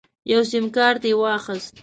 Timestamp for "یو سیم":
0.31-0.65